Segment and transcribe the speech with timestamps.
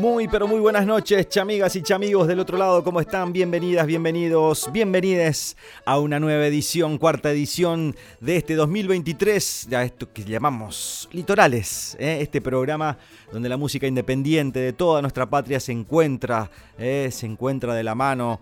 [0.00, 3.34] Muy, pero muy buenas noches, chamigas y chamigos del otro lado, ¿cómo están?
[3.34, 10.24] Bienvenidas, bienvenidos, bienvenides a una nueva edición, cuarta edición de este 2023, ya esto que
[10.24, 12.16] llamamos Litorales, ¿eh?
[12.22, 12.96] este programa
[13.30, 17.10] donde la música independiente de toda nuestra patria se encuentra, ¿eh?
[17.12, 18.40] se encuentra de la mano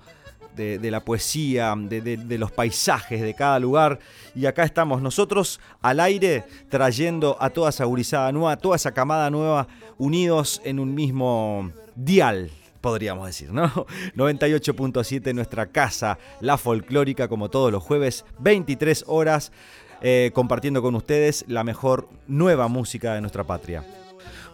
[0.58, 3.98] de, la poesía, de, los paisajes de cada lugar.
[4.34, 9.30] Y acá estamos nosotros al aire trayendo a toda esa gurizada nueva, toda esa camada
[9.30, 12.50] nueva, unidos en un mismo dial.
[12.80, 13.68] Podríamos decir, ¿no?
[14.16, 19.52] 98.7 nuestra casa, la folclórica, como todos los jueves, 23 horas,
[20.00, 23.84] eh, compartiendo con ustedes la mejor nueva música de nuestra patria.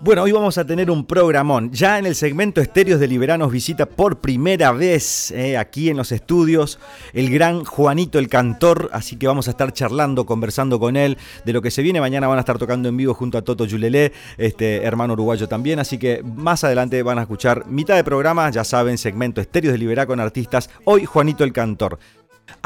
[0.04, 1.70] Bueno, hoy vamos a tener un programón.
[1.72, 6.12] Ya en el segmento Estéreos de Liberanos visita por primera vez eh, aquí en los
[6.12, 6.78] estudios
[7.14, 11.16] el gran Juanito el Cantor, así que vamos a estar charlando, conversando con él
[11.46, 12.02] de lo que se viene.
[12.02, 15.78] Mañana van a estar tocando en vivo junto a Toto Yulelé, este hermano uruguayo también,
[15.78, 19.78] así que más adelante van a escuchar mitad de programa, ya saben, segmento Estéreos de
[19.78, 20.68] Liberá con artistas.
[20.84, 21.98] Hoy Juanito el Cantor.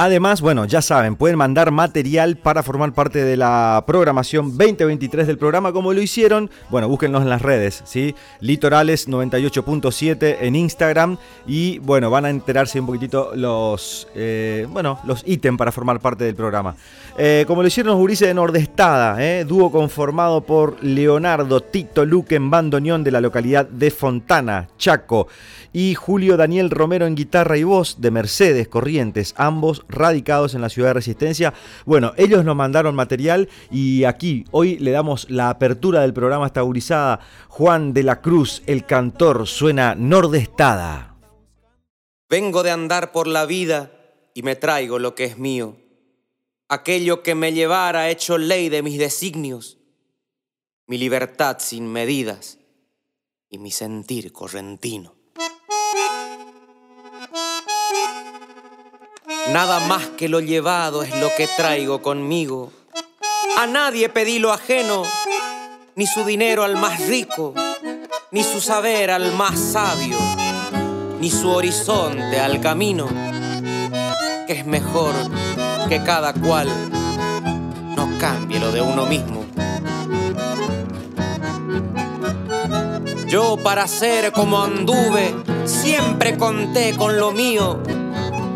[0.00, 5.38] Además, bueno, ya saben, pueden mandar material para formar parte de la programación 2023 del
[5.38, 6.50] programa, como lo hicieron.
[6.70, 8.14] Bueno, búsquenlos en las redes, ¿sí?
[8.40, 11.16] Litorales 98.7 en Instagram.
[11.48, 16.24] Y bueno, van a enterarse un poquitito los, eh, bueno, los ítems para formar parte
[16.24, 16.76] del programa.
[17.16, 19.44] Eh, como lo hicieron los de Nordestada, ¿eh?
[19.44, 25.26] dúo conformado por Leonardo Tito Luque en bandoneón de la localidad de Fontana, Chaco
[25.72, 30.68] y Julio Daniel Romero en guitarra y voz de Mercedes Corrientes, ambos radicados en la
[30.68, 31.54] ciudad de Resistencia.
[31.84, 37.20] Bueno, ellos nos mandaron material y aquí hoy le damos la apertura del programa estabilizada.
[37.48, 41.16] Juan de la Cruz, el cantor, suena nordestada.
[42.28, 43.90] Vengo de andar por la vida
[44.34, 45.76] y me traigo lo que es mío.
[46.68, 49.78] Aquello que me llevara hecho ley de mis designios,
[50.86, 52.58] mi libertad sin medidas
[53.48, 55.14] y mi sentir correntino.
[59.52, 62.70] Nada más que lo llevado es lo que traigo conmigo.
[63.56, 65.04] A nadie pedí lo ajeno,
[65.94, 67.54] ni su dinero al más rico,
[68.30, 70.18] ni su saber al más sabio,
[71.18, 73.08] ni su horizonte al camino,
[74.46, 75.14] que es mejor
[75.88, 76.68] que cada cual
[77.96, 79.44] no cambie lo de uno mismo.
[83.26, 85.34] Yo para ser como anduve,
[85.64, 87.82] siempre conté con lo mío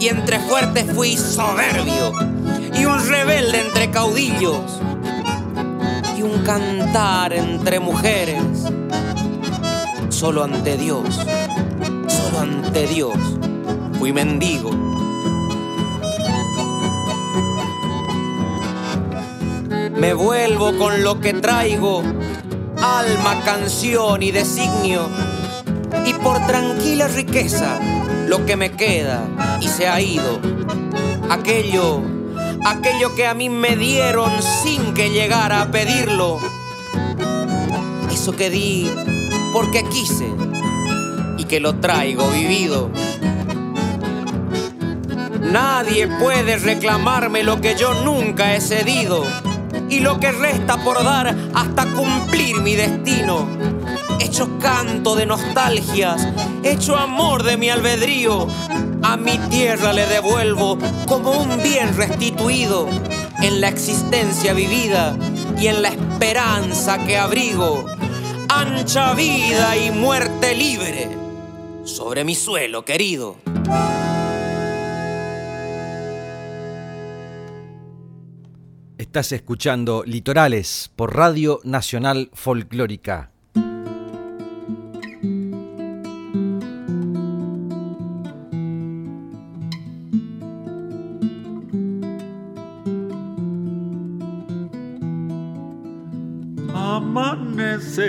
[0.03, 2.13] y entre fuertes fui soberbio
[2.77, 4.81] y un rebelde entre caudillos
[6.19, 8.43] y un cantar entre mujeres.
[10.09, 11.07] Solo ante Dios,
[12.09, 13.17] solo ante Dios
[14.01, 14.73] fui mendigo.
[19.95, 22.03] Me vuelvo con lo que traigo,
[22.79, 25.09] alma, canción y designio,
[26.05, 27.79] y por tranquila riqueza
[28.33, 29.29] lo que me queda
[29.61, 30.41] y se ha ido.
[31.29, 32.01] Aquello,
[32.65, 34.31] aquello que a mí me dieron
[34.63, 36.39] sin que llegara a pedirlo.
[38.11, 38.91] Eso que di
[39.53, 40.31] porque quise
[41.37, 42.91] y que lo traigo vivido.
[45.43, 49.27] Nadie puede reclamarme lo que yo nunca he cedido
[49.91, 53.47] y lo que resta por dar hasta cumplir mi destino
[54.21, 56.27] hecho canto de nostalgias,
[56.63, 58.47] hecho amor de mi albedrío.
[59.03, 62.89] A mi tierra le devuelvo como un bien restituido
[63.43, 65.17] en la existencia vivida
[65.59, 67.85] y en la esperanza que abrigo.
[68.49, 71.09] Ancha vida y muerte libre
[71.85, 73.37] sobre mi suelo querido.
[78.99, 83.32] Estás escuchando Litorales por Radio Nacional Folclórica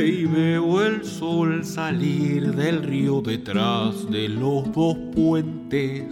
[0.01, 6.05] y veo el sol salir del río detrás de los dos puentes.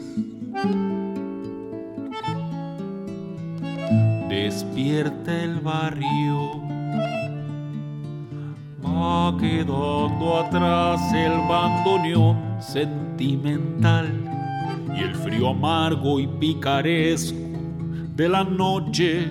[4.29, 6.61] Despierta el barrio,
[8.85, 14.07] va quedando atrás el bandoneón sentimental
[14.95, 17.37] y el frío amargo y picaresco
[18.15, 19.27] de la noche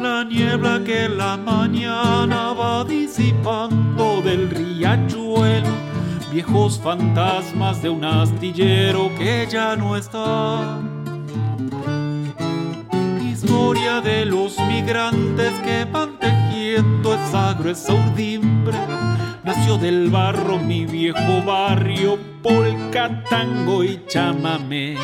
[0.00, 5.68] la niebla que la mañana va disipando del riachuelo,
[6.32, 10.80] viejos fantasmas de un astillero que ya no está.
[13.22, 18.78] Historia de los migrantes que van tejiendo esa gruesa urdimbre.
[19.44, 24.96] Nació del barro mi viejo barrio, polka, tango y chamamé.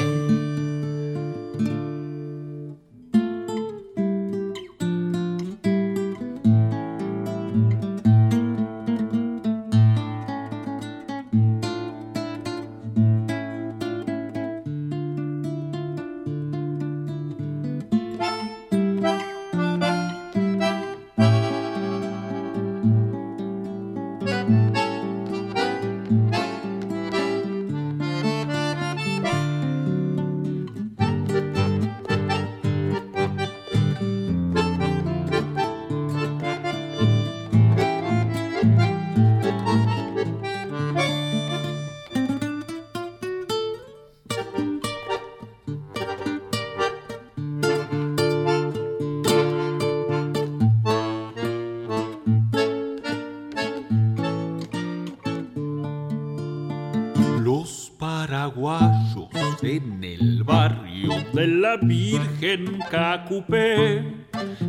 [63.27, 64.05] Cacupé.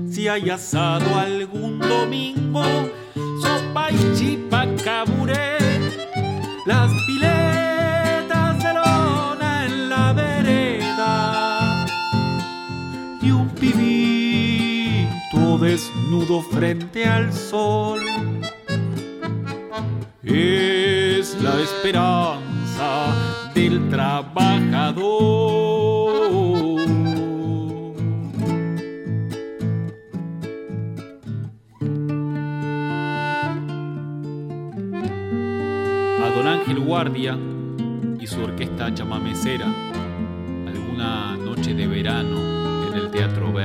[0.09, 1.36] Si hay asado algún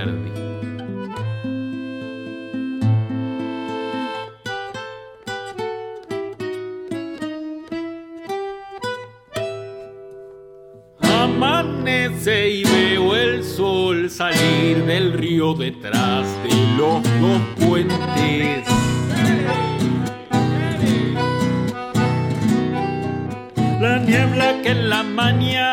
[0.05, 0.53] Verdi.
[12.25, 18.65] y veo el sol salir del río detrás de los dos puentes.
[23.81, 25.72] La niebla que en la mañana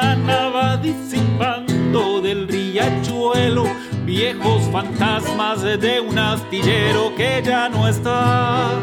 [4.19, 8.77] viejos fantasmas de un astillero que ya no está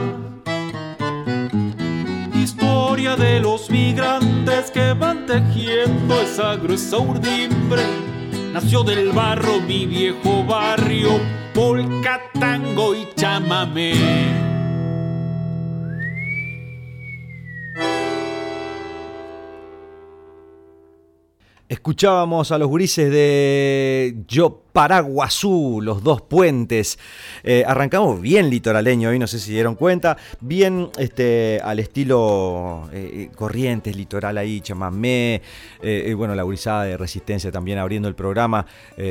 [3.15, 7.83] de los migrantes que van tejiendo esa gruesa urdimbre.
[8.53, 11.21] Nació del barro mi viejo barrio,
[11.55, 14.56] polka, tango y chamamé.
[21.69, 26.97] Escuchábamos a los grises de Yo Paraguazú, los dos puentes.
[27.43, 30.17] Eh, arrancamos bien litoraleño hoy, no sé si dieron cuenta.
[30.39, 35.43] Bien este, al estilo eh, eh, Corrientes, litoral ahí, chamamé.
[36.17, 38.65] bueno, la gurizada de Resistencia también abriendo el programa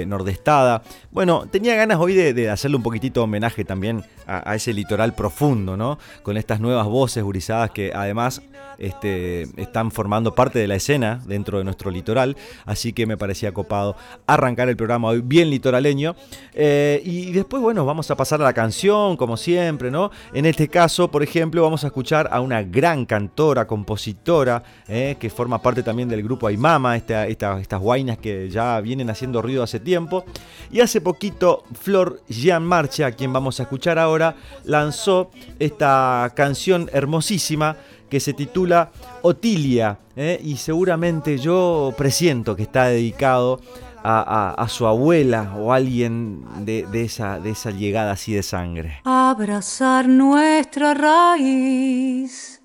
[0.07, 0.81] Nordestada.
[1.11, 5.99] Bueno, tenía ganas hoy de, hacerle un poquitito homenaje también a, ese litoral profundo, ¿no?
[6.23, 8.41] Con estas nuevas voces gurizadas que además
[8.77, 12.35] este, están formando parte de la escena dentro de nuestro litoral.
[12.65, 13.95] Así que me parecía copado
[14.27, 16.15] arrancar el programa hoy bien litoraleño.
[16.53, 20.11] Eh, y después, bueno, vamos a pasar a la canción, como siempre, ¿no?
[20.33, 25.29] En este caso, por ejemplo, vamos a escuchar a una gran cantora, compositora, eh, que
[25.29, 29.79] forma parte también del grupo Aymama, esta, estas guainas que ya vienen haciendo ruido hace
[29.79, 30.25] tiempo.
[30.71, 36.89] Y hace poquito, Flor Jean Marcha, a quien vamos a escuchar ahora, lanzó esta canción
[36.93, 37.77] hermosísima
[38.09, 40.39] que se titula Otilia, ¿eh?
[40.43, 43.59] y seguramente yo presiento que está dedicado
[44.07, 49.01] a, su abuela o alguien de, esa, de esa llegada así de sangre.
[49.03, 52.61] Abrazar nuestra raíz,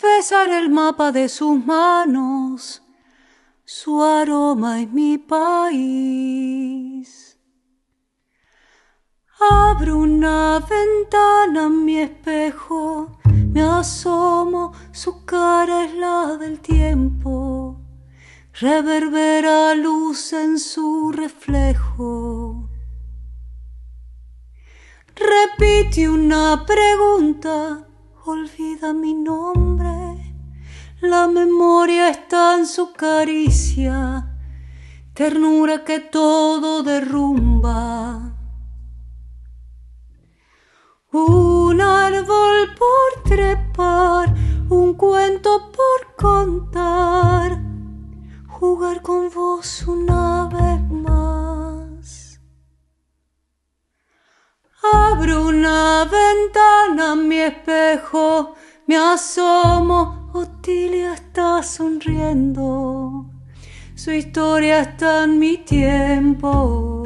[0.00, 2.82] besar el mapa de sus manos,
[3.64, 6.74] su aroma es mi país.
[9.50, 13.18] Abro una ventana en mi espejo,
[13.54, 17.80] me asomo, su cara es la del tiempo
[18.60, 22.68] reverbera luz en su reflejo.
[25.16, 27.86] Repite una pregunta,
[28.24, 30.36] olvida mi nombre,
[31.00, 34.36] la memoria está en su caricia,
[35.14, 38.33] ternura que todo derrumba.
[41.16, 44.34] Un árbol por trepar,
[44.68, 47.56] un cuento por contar,
[48.48, 52.40] jugar con vos una vez más.
[54.92, 58.56] Abro una ventana, mi espejo,
[58.88, 63.26] me asomo, Otilia está sonriendo,
[63.94, 67.03] su historia está en mi tiempo.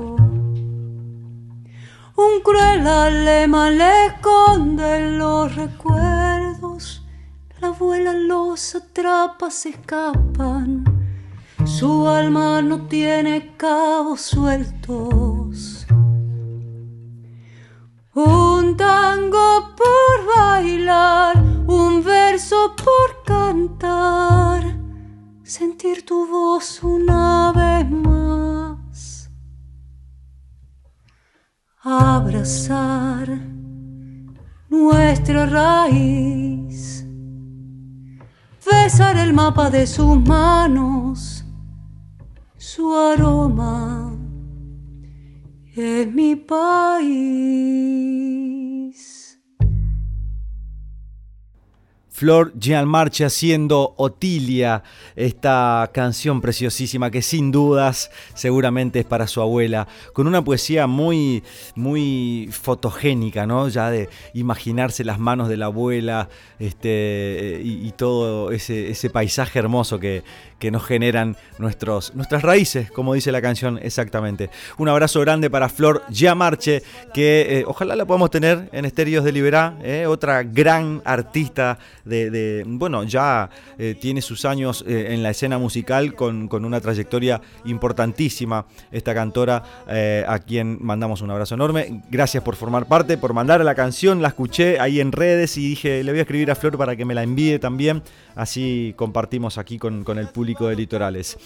[2.20, 7.06] Un cruel alema le esconde los recuerdos.
[7.60, 10.82] La abuela los atrapa, se escapan.
[11.64, 15.86] Su alma no tiene cabos sueltos.
[18.14, 20.87] Un tango por bailar,
[34.68, 37.04] nuestra raíz,
[38.64, 41.44] besar el mapa de sus manos,
[42.56, 44.12] su aroma
[45.74, 48.37] es mi país.
[52.18, 54.82] Flor Gianmarchi haciendo Otilia,
[55.14, 61.44] esta canción preciosísima que sin dudas seguramente es para su abuela, con una poesía muy,
[61.76, 63.68] muy fotogénica, ¿no?
[63.68, 70.00] Ya de imaginarse las manos de la abuela este, y, todo ese, ese, paisaje hermoso
[70.00, 70.24] que,
[70.58, 74.50] que nos generan nuestros, nuestras raíces, como dice la canción exactamente.
[74.76, 76.82] Un abrazo grande para Flor Gianmarche,
[77.14, 82.64] que eh, ojalá la podamos tener en Estéreos de Liberá, eh, otra gran artista de,
[82.66, 89.14] bueno, ya eh, tiene sus años en la escena musical con, una trayectoria importantísima, esta
[89.14, 89.62] cantora,
[90.26, 92.02] a quien mandamos un abrazo enorme.
[92.10, 96.02] Gracias por formar parte, por mandar la canción, la escuché ahí en redes y dije,
[96.02, 98.02] le voy a escribir a Flor para que me la envíe también,
[98.34, 101.36] así compartimos aquí con, el público de Litorales.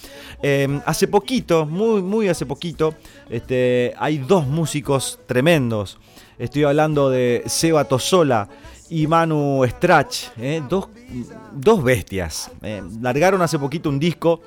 [0.84, 2.94] hace poquito, muy, muy hace poquito,
[3.28, 5.98] este, hay dos músicos tremendos.
[6.38, 8.48] Estoy hablando de Seba Tosola
[8.90, 10.62] y Manu Strach, ¿eh?
[10.68, 12.50] dos, bestias.
[12.62, 12.82] ¿eh?
[13.00, 14.40] largaron hace poquito un disco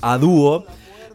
[0.00, 0.64] a dúo.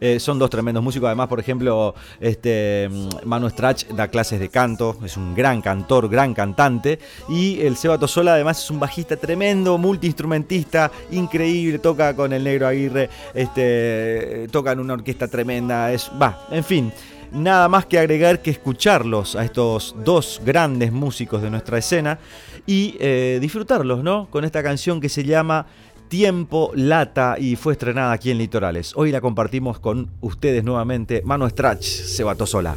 [0.00, 1.06] Eh, son dos tremendos músicos.
[1.06, 2.88] Además, por ejemplo, este,
[3.24, 6.98] Manu Strach da clases de canto, es un gran cantor, gran cantante.
[7.28, 11.78] Y el Seba Tosola, además, es un bajista tremendo, multiinstrumentista, increíble.
[11.78, 15.92] Toca con el Negro Aguirre, este, toca en una orquesta tremenda.
[15.92, 16.92] Es, va, en fin
[17.32, 22.18] nada más que agregar que escucharlos a estos dos grandes músicos de nuestra escena
[22.66, 24.28] y eh, disfrutarlos, ¿no?
[24.30, 25.66] Con esta canción que se llama
[26.08, 28.92] Tiempo Lata y fue estrenada aquí en Litorales.
[28.96, 31.22] Hoy la compartimos con ustedes nuevamente.
[31.24, 32.76] Mano Strach, se bató sola.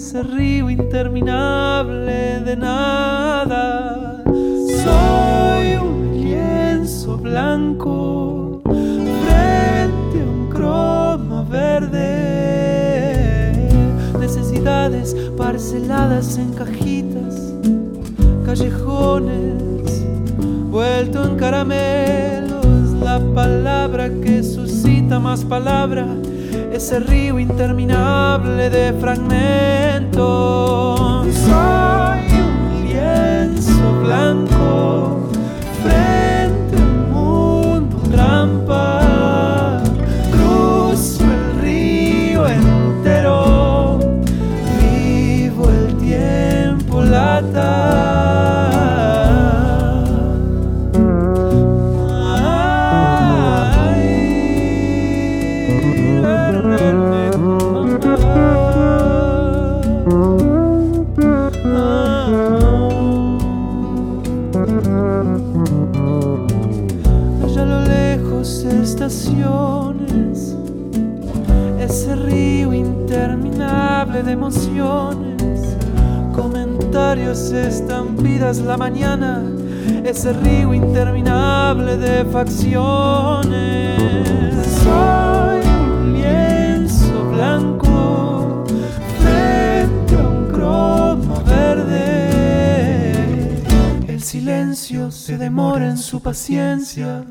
[0.00, 4.22] Ese río interminable de nada.
[4.24, 11.98] Soy un lienzo blanco frente a un croma verde.
[14.18, 17.52] Necesidades parceladas en cajitas,
[18.46, 20.02] callejones,
[20.70, 22.92] vuelto en caramelos.
[23.02, 26.06] La palabra que suscita más palabra
[26.80, 30.16] ese río interminable de fragmentos.
[31.36, 34.79] Soy un lienzo blanco
[80.10, 83.46] ese río interminable de facciones.
[84.82, 88.64] Soy un lienzo blanco
[89.20, 92.32] frente a un cromo verde.
[94.08, 97.24] El silencio se demora en su paciencia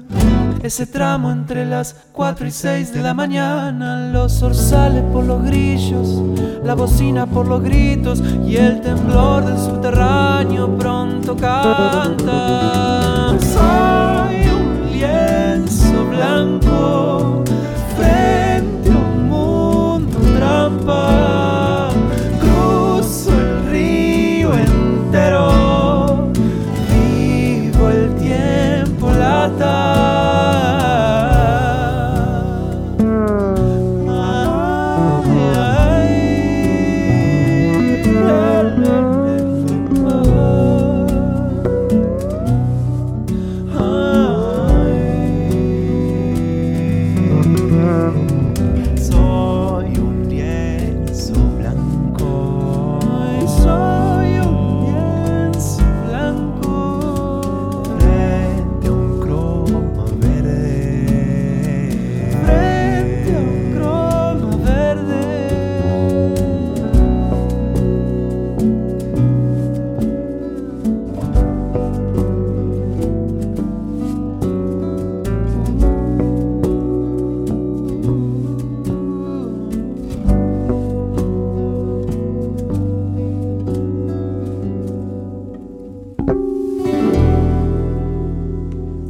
[0.69, 6.21] ese tramo entre las 4 y 6 de la mañana, los orzales por los grillos,
[6.63, 13.35] la bocina por los gritos y el temblor del subterráneo pronto canta.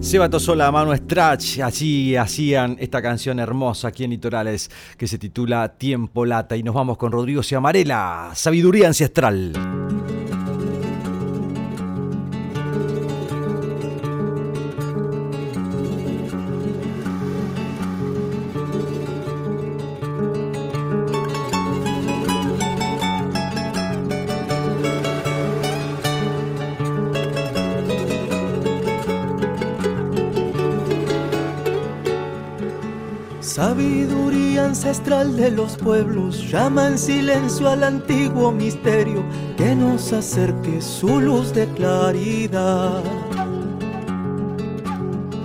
[0.09, 5.77] Seba Tosola, Manu Strach, así hacían esta canción hermosa aquí en Litorales que se titula
[5.77, 6.57] Tiempo Lata.
[6.57, 9.53] Y nos vamos con Rodrigo Ciamarela, Sabiduría Ancestral.
[34.69, 39.23] Ancestral de los pueblos llama en silencio al antiguo misterio
[39.57, 43.01] que nos acerque su luz de claridad.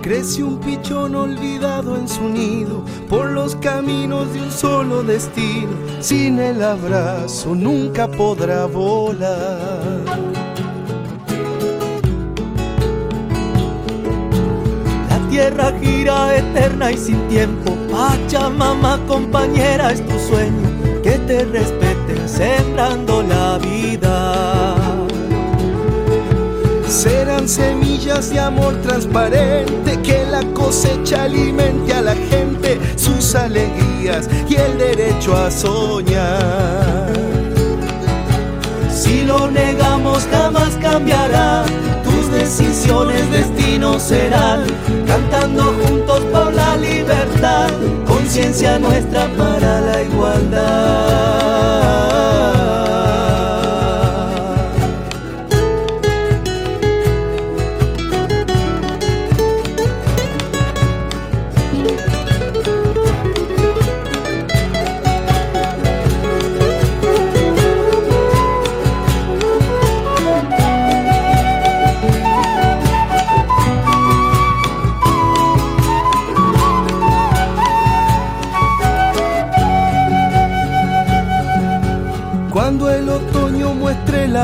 [0.03, 5.73] Crece un pichón olvidado en su nido por los caminos de un solo destino.
[6.01, 10.03] Sin el abrazo nunca podrá volar.
[15.09, 17.84] La tierra gira eterna y sin tiempo.
[17.95, 21.01] Pachamama, compañera, es tu sueño.
[21.01, 24.75] Que te respeten sembrando la vida.
[26.89, 34.55] Serán semillas de amor transparente que la cosecha alimente a la gente sus alegrías y
[34.55, 37.13] el derecho a soñar.
[38.91, 41.63] Si lo negamos jamás cambiará,
[42.03, 43.54] tus decisiones destinos
[45.07, 47.69] cantando juntos por la libertad,
[48.05, 51.35] conciencia nuestra para la igualdad.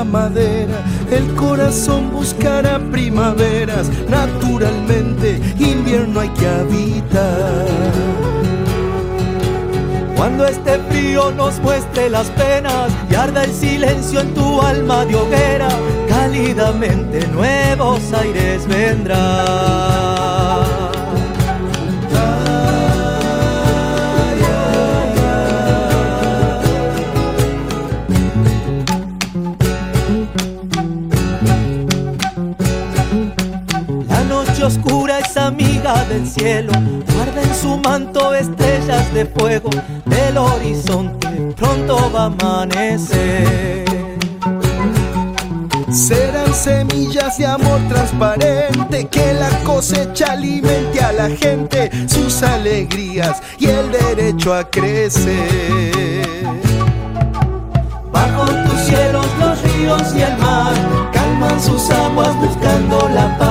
[0.03, 3.89] Madera, el corazón buscará primaveras.
[4.09, 7.65] Naturalmente, invierno hay que habitar.
[10.15, 15.15] Cuando este frío nos muestre las penas y arda el silencio en tu alma de
[15.15, 15.69] hoguera,
[16.07, 20.70] cálidamente nuevos aires vendrán.
[36.11, 36.73] Del cielo,
[37.13, 39.69] guarda en su manto estrellas de fuego,
[40.05, 43.85] del horizonte pronto va a amanecer.
[45.89, 53.67] Serán semillas de amor transparente que la cosecha alimente a la gente sus alegrías y
[53.67, 56.31] el derecho a crecer.
[58.11, 60.73] Bajo tus cielos los ríos y el mar
[61.13, 63.50] calman sus aguas buscando la paz.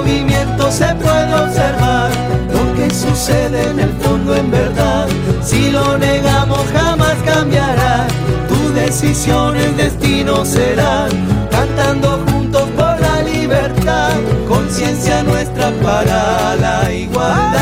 [0.00, 2.10] Movimiento se puede observar
[2.54, 5.06] lo que sucede en el fondo en verdad.
[5.42, 8.06] Si lo negamos jamás cambiará.
[8.48, 11.06] Tu decisión el destino será
[11.50, 14.12] cantando juntos por la libertad.
[14.48, 17.60] conciencia nuestra para la igualdad.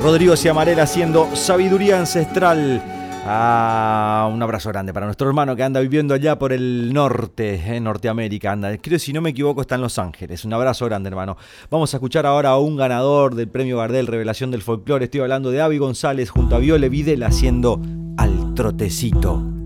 [0.00, 2.97] Rodrigo Ciamarela haciendo sabiduría ancestral.
[3.30, 7.84] Ah, un abrazo grande para nuestro hermano que anda viviendo allá por el norte, en
[7.84, 8.52] Norteamérica.
[8.52, 10.46] Anda, creo si no me equivoco está en Los Ángeles.
[10.46, 11.36] Un abrazo grande, hermano.
[11.70, 15.04] Vamos a escuchar ahora a un ganador del premio Gardel Revelación del Folclore.
[15.04, 17.82] Estoy hablando de Avi González junto a Viole Videl haciendo
[18.16, 19.57] Al Trotecito.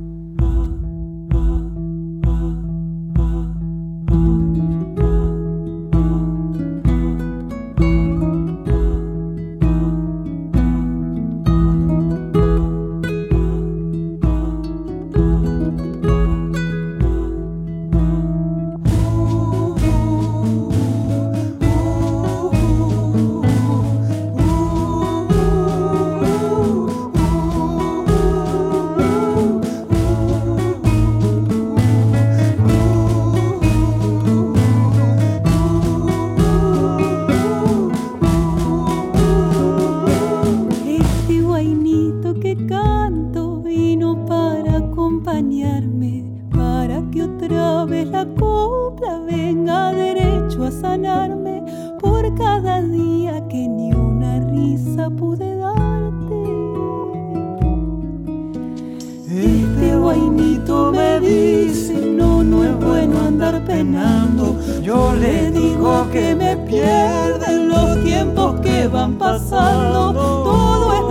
[63.50, 64.56] penando.
[64.82, 70.12] Yo le digo que me pierden los tiempos que van pasando.
[70.12, 71.01] Todo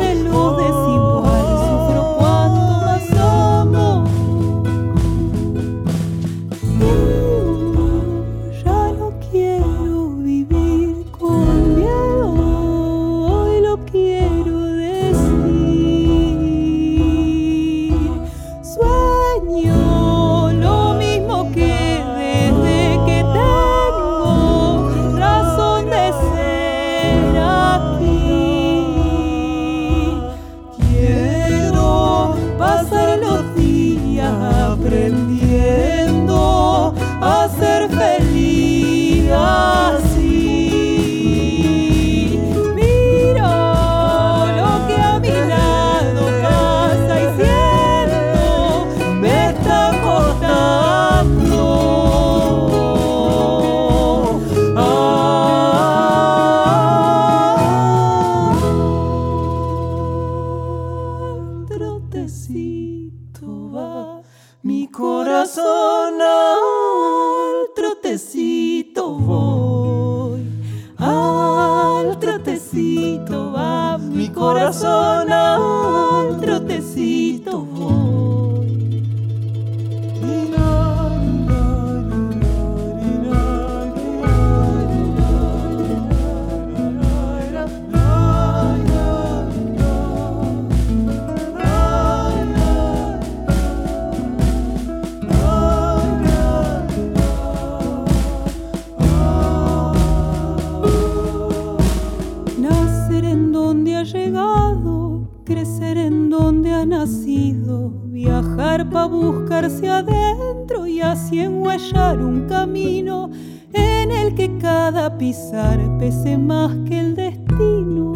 [109.02, 113.32] a buscarse adentro y así enguallar un camino
[113.74, 118.14] en el que cada pisar pese más que el destino.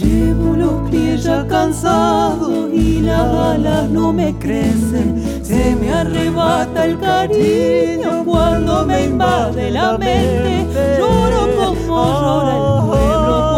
[0.00, 5.22] Llevo los pies ya cansados y las alas no me crecen.
[5.44, 10.98] Se me arrebata el cariño cuando me invade la mente.
[10.98, 13.55] Lloro como llora el pueblo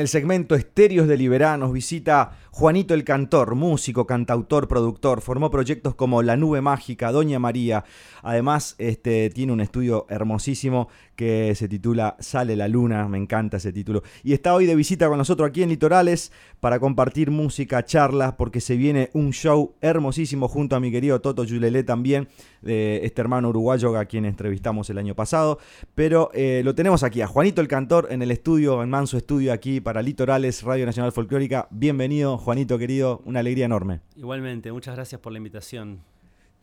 [0.00, 5.22] en el segmento Estéreos de Liberá nos visita Juanito el Cantor, músico, cantautor, productor.
[5.22, 7.84] Formó proyectos como La Nube Mágica, Doña María.
[8.22, 13.08] Además, este, tiene un estudio hermosísimo que se titula Sale la Luna.
[13.08, 14.02] Me encanta ese título.
[14.22, 18.60] Y está hoy de visita con nosotros aquí en Litorales para compartir música, charlas, porque
[18.60, 22.28] se viene un show hermosísimo junto a mi querido Toto Yulelé también,
[22.60, 25.58] de este hermano uruguayo a quien entrevistamos el año pasado.
[25.94, 29.50] Pero eh, lo tenemos aquí a Juanito el Cantor en el estudio, en Manso Estudio
[29.54, 31.66] aquí para Litorales, Radio Nacional Folclórica.
[31.70, 34.00] Bienvenido, Juanito querido, una alegría enorme.
[34.16, 36.00] Igualmente, muchas gracias por la invitación.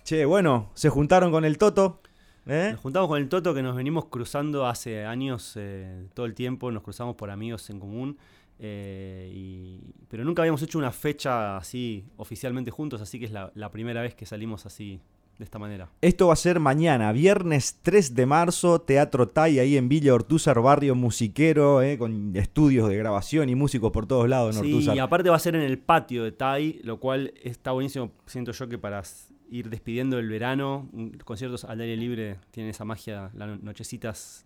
[0.04, 2.02] Che, bueno, se juntaron con el Toto.
[2.45, 2.69] ¿eh?
[2.71, 6.71] Nos juntamos con el Toto que nos venimos cruzando hace años, eh, todo el tiempo,
[6.71, 8.17] nos cruzamos por amigos en común,
[8.60, 13.52] eh, y- pero nunca habíamos hecho una fecha así oficialmente juntos, así que es la,
[13.54, 15.00] la primera vez que salimos así,
[15.38, 15.89] de esta manera.
[16.02, 20.60] Esto va a ser mañana, viernes 3 de marzo, Teatro Tai, ahí en Villa Ortúzar,
[20.62, 21.97] barrio musiquero, ¿eh?
[21.97, 24.95] con estudios de grabación y músicos por todos lados en Sí, Ortúzar.
[24.95, 28.52] y aparte va a ser en el patio de Tai, lo cual está buenísimo, siento
[28.52, 29.04] yo que para
[29.52, 30.89] ir despidiendo el verano,
[31.23, 34.43] conciertos al aire libre tienen esa magia, las no- nochecitas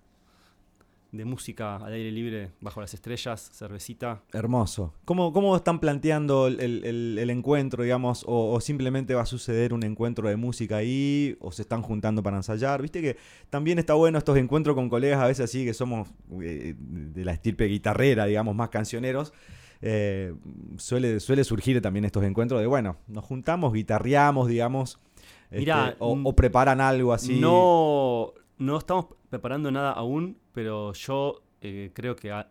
[1.12, 4.22] de música al aire libre, bajo las estrellas, cervecita.
[4.32, 4.94] Hermoso.
[5.04, 8.24] ¿Cómo, cómo están planteando el, el- encuentro, digamos?
[8.28, 11.36] O, o simplemente va a suceder un encuentro de música ahí?
[11.42, 12.82] ¿O se están juntando para ensayar?
[12.82, 13.18] Viste que
[13.50, 16.08] también está bueno estos encuentros con colegas, a veces así, que somos
[16.42, 19.34] eh, de la estirpe guitarrera, digamos, más cancioneros.
[19.82, 20.34] Eh,
[20.78, 25.00] suele, suele surgir también estos encuentros de, bueno, nos juntamos, guitarreamos, digamos.
[25.46, 27.40] este, Mirá, o, mm, o preparan algo así.
[27.40, 32.50] No, no estamos preparando nada aún, pero yo eh, creo que a-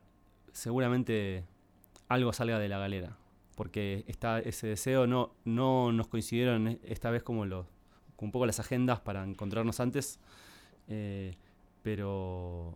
[0.53, 1.45] seguramente
[2.09, 3.17] algo salga de la galera.
[3.57, 7.67] Porque está ese deseo, no, no nos coincidieron e- esta vez como, los,
[8.17, 10.19] como un poco las agendas para encontrarnos antes.
[10.89, 11.37] eh,
[11.83, 12.75] pero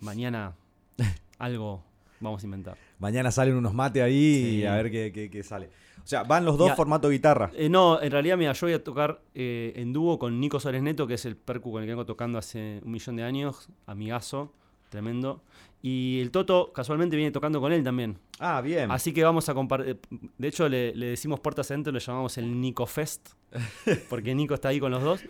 [0.00, 0.54] mañana
[1.38, 1.82] algo
[2.20, 2.76] vamos a inventar.
[2.98, 5.70] Mañana salen unos mates ahí y a ver qué, qué- qué sale.
[6.02, 6.76] O sea, van los dos Ya.
[6.76, 7.50] formato guitarra.
[7.54, 10.82] Eh, no, en realidad, mira, yo voy a tocar eh, en dúo con Nico Suárez
[10.82, 13.68] Neto, que es el percu con el que vengo tocando hace un millón de años,
[13.86, 14.52] amigazo,
[14.88, 15.42] tremendo.
[15.82, 18.18] Y el Toto casualmente viene tocando con él también.
[18.38, 18.90] Ah, bien.
[18.90, 19.98] Así que vamos a compartir.
[20.38, 23.30] De hecho, le, le decimos puertas adentro, le llamamos el Nico Fest,
[24.10, 25.22] porque Nico está ahí con los dos.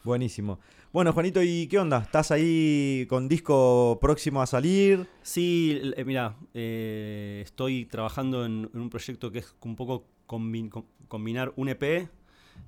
[0.04, 0.60] Buenísimo.
[0.98, 2.00] Bueno, Juanito, ¿y qué onda?
[2.00, 5.08] ¿Estás ahí con disco próximo a salir?
[5.22, 10.88] Sí, eh, mira, eh, estoy trabajando en, un proyecto que es un poco combi- com-
[11.08, 12.10] combinar un EP,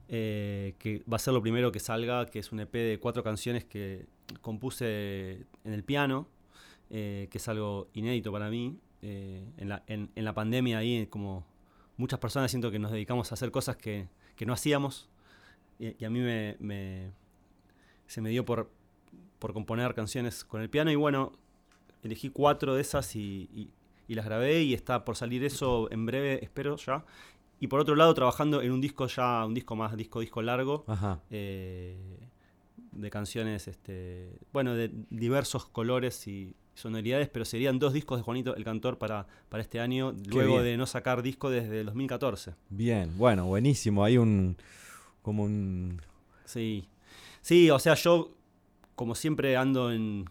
[0.09, 3.23] eh, que va a ser lo primero que salga, que es un EP de cuatro
[3.23, 4.05] canciones que
[4.41, 6.27] compuse en el piano,
[6.87, 8.77] que es algo inédito para mí.
[9.01, 11.47] En, la, en- la pandemia ahí, como
[11.97, 15.09] muchas personas siento que nos dedicamos a hacer cosas que, que no hacíamos,
[15.79, 17.11] y, a mí me-
[18.09, 18.69] se me dio por,
[19.39, 21.31] por componer canciones con el piano, y bueno,
[22.03, 23.69] elegí cuatro de esas y, y-
[24.07, 27.05] y las grabé y está por salir eso en breve, espero ya.
[27.59, 30.83] Y por otro lado, trabajando en un disco ya, un disco más, disco, disco largo,
[30.87, 31.19] Ajá.
[31.29, 31.95] eh,
[32.91, 38.55] de canciones, este, bueno, de diversos colores y sonoridades, pero serían dos discos de Juanito
[38.55, 40.63] el Cantor para, para este año, luego bien.
[40.63, 42.55] de no sacar disco desde el 2014.
[42.69, 44.03] Bien, bueno, buenísimo.
[44.03, 44.55] Hay un.
[45.21, 46.01] como un.
[46.45, 46.87] Sí.
[47.49, 48.29] Sí, o sea, yo,
[48.93, 50.25] como siempre, ando en,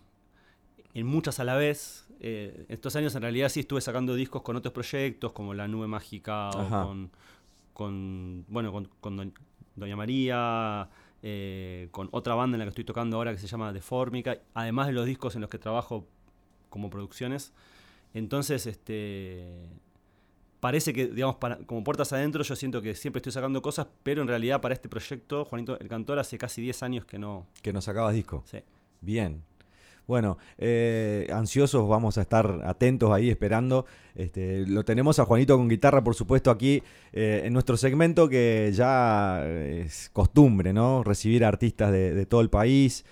[0.94, 2.06] en muchas a la vez.
[2.20, 5.88] Eh, estos años, en realidad, sí estuve sacando discos con otros proyectos, como La Nube
[5.88, 6.84] Mágica Ajá.
[6.84, 7.10] o con,
[7.72, 9.32] con, bueno, con, con Doñ-
[9.74, 10.88] Doña María,
[11.20, 14.86] eh, con otra banda en la que estoy tocando ahora que se llama Deformica, además
[14.86, 16.06] de los discos en los que trabajo
[16.70, 17.52] como producciones.
[18.14, 19.66] Entonces, este
[20.60, 24.22] parece que, digamos, para, como puertas adentro, yo siento que siempre estoy sacando cosas, pero
[24.22, 27.46] en realidad para este proyecto, Juanito el Cantor hace casi 10 años que no.
[27.62, 28.42] que nos sacabas disco.
[28.46, 28.58] Sí.
[29.00, 29.42] Bien.
[30.06, 33.84] Bueno, eh, ansiosos, vamos a estar atentos ahí esperando.
[34.14, 38.72] Este, lo tenemos a Juanito con guitarra, por supuesto, aquí eh, en nuestro segmento que
[38.72, 41.04] ya es costumbre, ¿no?
[41.04, 43.04] Recibir artistas de, de todo el país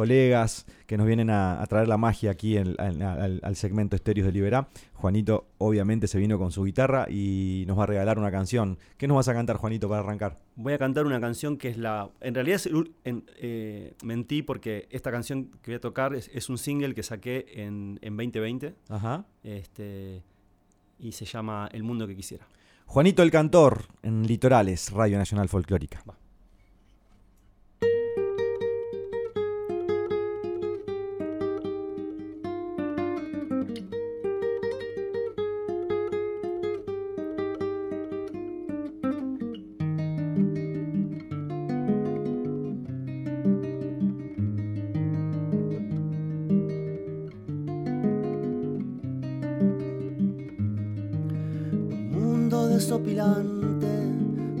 [0.00, 4.66] colegas que nos vienen a, traer la magia aquí al, segmento Estéreos de Liberá.
[4.94, 8.78] Juanito obviamente se vino con su guitarra y nos va a regalar una canción.
[8.96, 10.38] ¿Qué nos vas a cantar, Juanito, para arrancar?
[10.56, 12.08] Voy a cantar una canción que es la...
[12.22, 12.70] En realidad es,
[13.04, 17.96] eh, mentí porque esta canción que voy a tocar es, un single que saqué en,
[17.96, 18.74] 2020.
[18.88, 19.26] Ajá.
[19.44, 20.22] Este,
[20.98, 22.46] y se llama El Mundo que Quisiera.
[22.86, 26.02] Juanito el Cantor en Litorales, Radio Nacional Folclórica.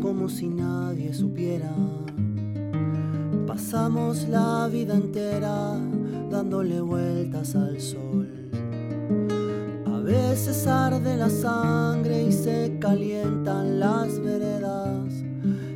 [0.02, 1.72] Como si nadie supiera.
[3.46, 5.74] Pasamos la vida entera
[6.30, 8.28] dándole vueltas al sol.
[9.86, 15.14] A veces arde la sangre y se calientan las veredas.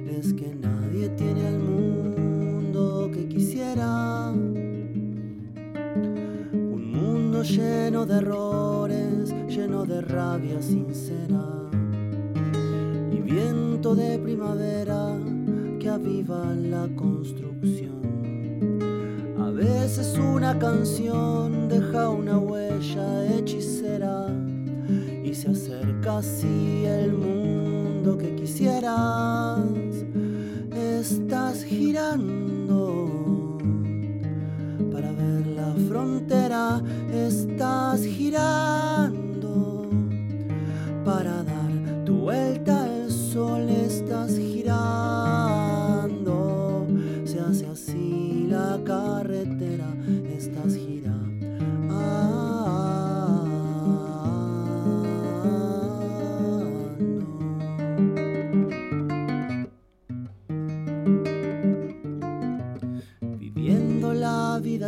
[0.06, 4.30] Es que nadie tiene el mundo que quisiera.
[6.52, 11.53] Un mundo lleno de errores, lleno de rabia sincera
[13.34, 15.18] viento de primavera
[15.80, 18.00] que aviva la construcción.
[19.40, 24.28] A veces una canción deja una huella hechicera
[25.24, 29.58] y se acerca así el mundo que quisieras.
[30.72, 33.58] Estás girando
[34.92, 36.80] para ver la frontera,
[37.12, 39.88] estás girando
[41.04, 41.43] para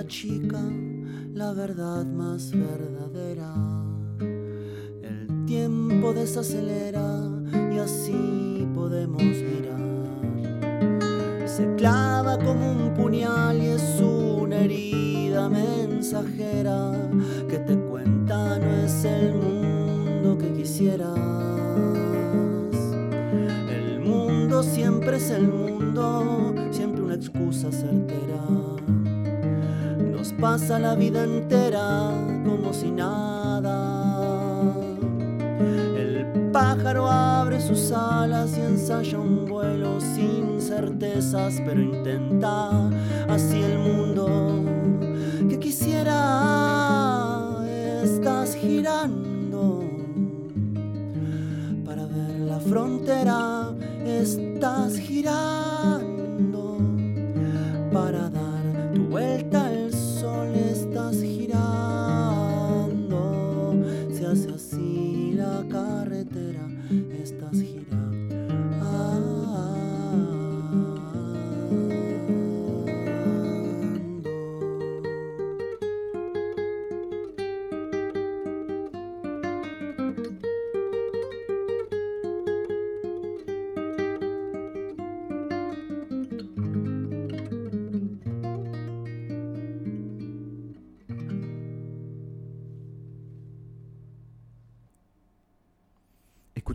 [0.07, 0.61] chica,
[1.35, 3.53] la verdad más verdadera.
[5.03, 7.23] El tiempo desacelera
[7.73, 9.77] y así podemos mirar.
[11.49, 16.93] Se clava como un puñal y es una herida mensajera
[17.49, 21.19] que te cuenta no es el mundo que quisieras.
[23.69, 28.45] El mundo siempre es el mundo, siempre una excusa certera.
[30.41, 32.13] Pasa la vida entera
[32.45, 33.97] como si nada
[36.57, 42.89] pájaro abre sus alas y ensaya un vuelo sin certezas, pero intenta
[43.29, 44.65] así el mundo
[45.51, 46.15] que quisiera.
[48.03, 49.85] Estás girando
[51.85, 53.75] para ver la frontera,
[54.07, 55.96] estás girando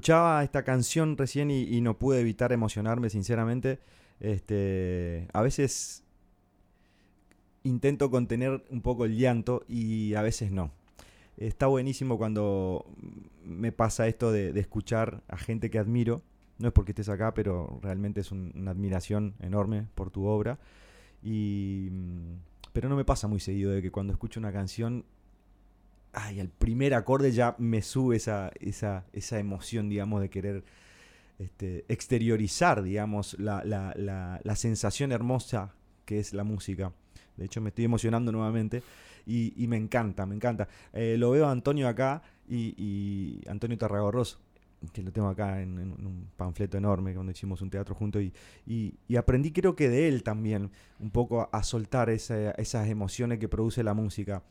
[0.01, 3.77] escuchaba esta canción recién y, no pude evitar emocionarme, sinceramente.
[4.19, 6.03] Este, a veces
[7.61, 10.71] intento contener un poco el llanto y a veces no.
[11.37, 12.87] Está buenísimo cuando
[13.45, 16.23] me pasa esto de, escuchar a gente que admiro.
[16.57, 20.57] No es porque estés acá, pero realmente es una admiración enorme por tu obra.
[21.21, 21.89] Y,
[22.73, 25.05] pero no me pasa muy seguido de que cuando escucho una canción
[26.13, 30.63] ay, el primer acorde ya me sube esa, esa, esa emoción, digamos, de querer
[31.39, 33.93] este, exteriorizar, digamos, la, la,
[34.43, 35.73] la, sensación hermosa
[36.05, 36.93] que es la música.
[37.37, 38.83] De hecho, me estoy emocionando nuevamente
[39.25, 40.67] y, y me encanta, me encanta.
[40.93, 44.39] Eh, lo veo a Antonio acá y, y Antonio Tarragorros,
[44.93, 48.23] que lo tengo acá en, un panfleto enorme cuando hicimos un teatro juntos
[48.65, 53.47] y, y, aprendí creo que de él también un poco a, soltar esas emociones que
[53.47, 54.43] produce la música.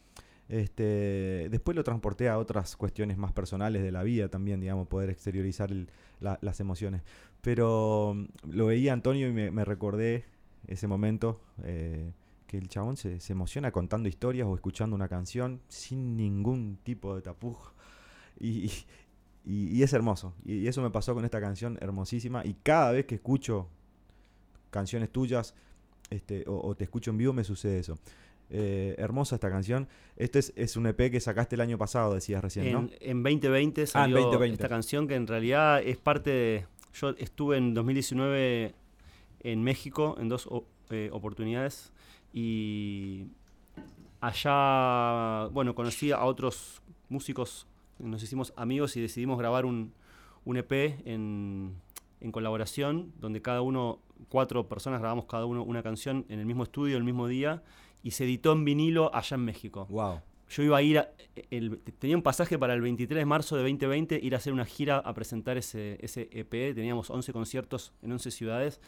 [0.51, 5.09] Este, después lo transporté a otras cuestiones más personales de la vida también, digamos, poder
[5.09, 5.71] exteriorizar
[6.19, 7.03] las emociones.
[7.41, 10.25] Pero mm, lo veía Antonio y me, recordé
[10.67, 12.13] ese momento eh,
[12.49, 17.23] que el chabón se, emociona contando historias o escuchando una canción sin ningún tipo de
[17.23, 17.73] tapujo.
[18.41, 18.73] Y,
[19.45, 20.35] es hermoso.
[20.45, 22.45] Y eso me pasó con esta canción hermosísima.
[22.45, 23.69] Y cada vez que escucho
[24.71, 25.55] canciones tuyas
[26.11, 27.99] este, o te escucho en vivo me sucede eso.
[28.53, 29.87] Eh, hermosa esta canción.
[30.17, 32.81] Este es, es un EP que sacaste el año pasado, decías recién, ¿no?
[33.01, 34.55] En, en 2020 salió 2020.
[34.55, 36.67] esta canción que en realidad es parte de...
[36.93, 38.75] Yo estuve en 2019
[39.43, 40.49] en México en dos
[40.91, 41.93] eh, oportunidades
[42.33, 43.27] y
[44.21, 49.93] allá, bueno, conocí a otros músicos, nos hicimos amigos y decidimos grabar un,
[50.45, 50.73] un EP
[51.07, 51.77] en,
[52.21, 56.65] en colaboración, donde cada uno, cuatro personas grabamos cada uno una canción en el mismo
[56.65, 57.63] estudio, el mismo día,
[58.03, 59.87] y se editó en vinilo allá en México.
[59.91, 60.21] Wow.
[60.49, 61.11] Yo iba a ir, a-
[61.51, 64.65] el- tenía un pasaje para el 23 de marzo de 2020, ir a hacer una
[64.65, 66.75] gira a presentar ese, ese EP.
[66.75, 68.81] Teníamos 11 conciertos en 11 ciudades.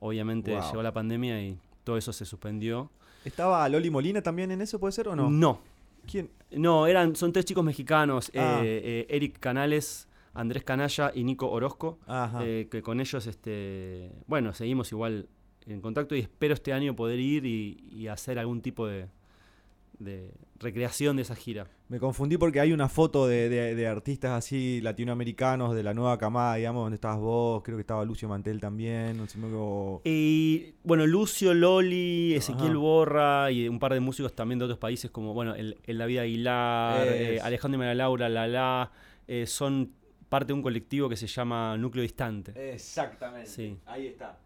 [0.00, 0.62] Obviamente Wow.
[0.70, 2.90] llegó la pandemia y todo eso se suspendió.
[3.24, 5.30] ¿Estaba Loli Molina también en eso, puede ser o no?
[5.30, 5.60] No,
[6.06, 6.30] ¿Quién?
[6.52, 8.60] no, eran, son tres chicos mexicanos, Ah.
[8.62, 12.40] eh, eh, Eric Canales, Andrés Canalla y Nico Orozco, Ajá.
[12.44, 15.28] eh, que con ellos, este, bueno, seguimos igual
[15.68, 19.06] en contacto y espero este año poder ir y, y hacer algún tipo de,
[19.98, 21.66] de recreación de esa gira.
[21.88, 26.18] Me confundí porque hay una foto de, de- de artistas así latinoamericanos de la nueva
[26.18, 29.48] camada, digamos, donde estabas vos, creo que estaba Lucio Mantel también, no sé, me-
[30.04, 32.78] Y bueno, Lucio, Loli, Ezequiel Ajá.
[32.78, 36.18] Borra y un par de músicos también de otros países como, bueno, el, el David
[36.18, 37.40] Aguilar, eh.
[37.40, 38.92] Alejandro y María Laura, Lala,
[39.26, 39.92] eh, son
[40.28, 42.52] parte de un colectivo que se llama Núcleo Distante.
[42.74, 43.48] Exactamente.
[43.48, 43.78] Sí.
[43.86, 44.38] Ahí está.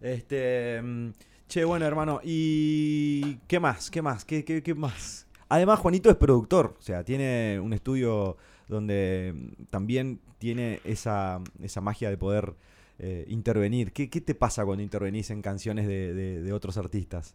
[0.00, 0.80] Este.
[0.82, 1.10] mm,
[1.48, 3.88] Che, bueno, hermano, ¿y qué más?
[3.90, 4.24] ¿Qué más?
[4.24, 5.26] ¿Qué, qué, qué más?
[5.48, 8.36] Además, Juanito es productor, o sea, tiene un estudio
[8.68, 12.54] donde mm, también tiene esa, esa magia de poder
[12.98, 13.92] eh, intervenir.
[13.92, 17.34] ¿Qué, qué te pasa cuando intervenís en canciones de, de- otros artistas?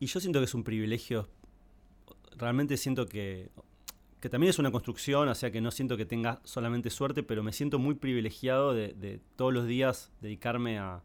[0.00, 1.28] Y yo siento que es un privilegio,
[2.36, 3.48] realmente siento que,
[4.20, 7.42] que también es una construcción, o sea que no siento que tenga solamente suerte, pero
[7.42, 11.02] me siento muy privilegiado de, todos los días dedicarme a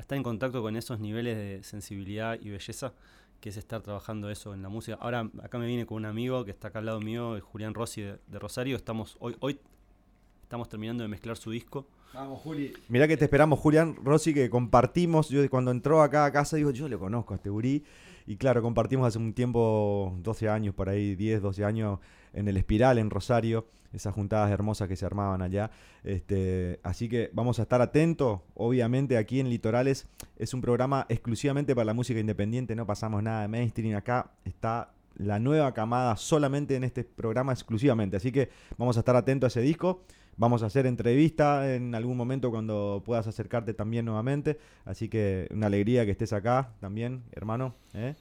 [0.00, 2.92] estar en contacto con esos niveles de sensibilidad y belleza,
[3.40, 4.98] que es estar trabajando eso en la música.
[5.00, 7.74] Ahora acá me vine con un amigo que está acá al lado mío, el Julián
[7.74, 9.60] Rossi de, de Rosario, estamos hoy, hoy
[10.42, 11.86] estamos terminando de mezclar su disco.
[12.14, 12.72] Vamos, Juli.
[12.88, 15.28] Mirá que te esperamos, Julián Rossi, que compartimos.
[15.28, 17.84] Yo cuando entró acá a casa digo, yo le conozco a este gurí.
[18.28, 21.98] Y claro, compartimos hace un tiempo, 12 años, por ahí, 10, 12 años,
[22.34, 23.66] en el Espiral, en Rosario.
[23.90, 25.70] Esas juntadas hermosas que se armaban allá.
[26.04, 28.40] Este, así que vamos a estar atentos.
[28.52, 32.76] Obviamente aquí en Litorales es un programa exclusivamente para la música independiente.
[32.76, 33.96] No pasamos nada de mainstream.
[33.96, 38.18] Acá está la nueva camada solamente en este programa exclusivamente.
[38.18, 40.02] Así que vamos a estar atentos a ese disco.
[40.38, 44.56] Vamos a hacer entrevista en algún momento cuando puedas acercarte también nuevamente.
[44.84, 47.74] Así que una alegría que estés acá también, hermano.
[47.92, 48.14] ¿eh?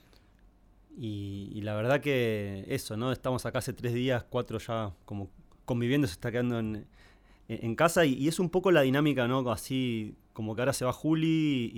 [0.97, 3.11] Y, la verdad que eso, ¿no?
[3.11, 5.29] Estamos acá hace tres días, cuatro ya como
[5.65, 9.47] conviviendo, se está quedando en, casa y, es un poco la dinámica, ¿no?
[9.51, 11.71] Así como que ahora se va Juli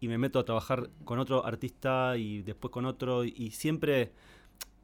[0.00, 4.12] y, me meto a trabajar con otro artista y después con otro y siempre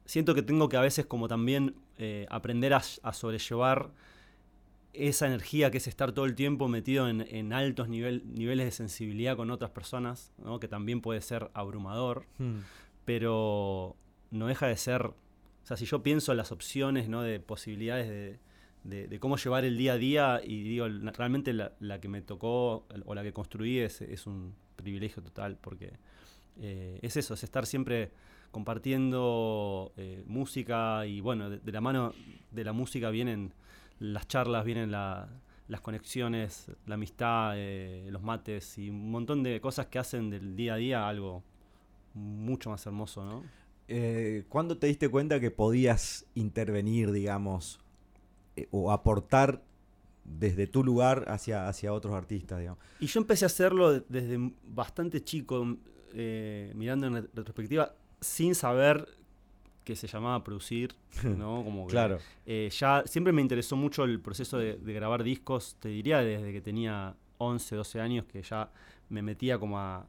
[0.03, 2.81] siento que tengo que a veces como también eh, aprender a
[3.13, 3.91] sobrellevar
[4.93, 8.71] esa energía que es estar todo el tiempo metido en, en altos nivel- niveles de
[8.71, 10.59] sensibilidad con otras personas, ¿no?
[10.59, 12.25] que también puede ser abrumador
[13.05, 13.95] pero
[14.31, 15.15] no deja de ser, o
[15.63, 17.21] sea, si yo pienso en las opciones, ¿no?
[17.21, 18.39] De posibilidades de,
[18.83, 22.21] de- de cómo llevar el día a día y digo, realmente la, la que me
[22.21, 25.93] tocó o la que construí es, es un privilegio total porque
[26.59, 28.11] eh, es eso, es estar siempre
[28.51, 32.13] compartiendo eh, música y bueno, de, de la mano
[32.51, 33.53] de la música vienen
[34.01, 35.29] las charlas, vienen la-
[35.67, 40.55] las conexiones, la amistad, eh, los mates y un montón de cosas que hacen del
[40.55, 41.43] día a día algo
[42.13, 43.43] mucho más hermoso, ¿no?
[43.87, 47.79] Eh, ¿Cuándo te diste cuenta que podías intervenir, digamos,
[48.55, 49.61] eh, o aportar
[50.25, 52.83] desde tu lugar hacia, hacia otros artistas, digamos?
[52.99, 55.77] Y yo empecé a hacerlo de- desde bastante chico,
[56.75, 59.07] mirando en ret- retrospectiva, sin saber
[59.91, 61.63] que se llamaba producir, ¿no?
[61.63, 62.17] Como que, Claro.
[62.45, 66.51] eh, ya siempre me interesó mucho el proceso de, de grabar discos, te diría desde
[66.51, 68.69] que tenía 11, 12 años, que ya
[69.09, 70.05] me metía como a,